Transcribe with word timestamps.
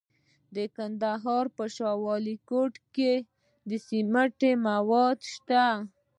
د 0.55 0.57
کندهار 0.75 1.45
په 1.57 1.65
شاه 1.75 1.97
ولیکوټ 2.05 2.73
کې 2.95 3.13
د 3.69 3.71
سمنټو 3.87 4.51
مواد 4.67 5.17
شته. 5.33 5.65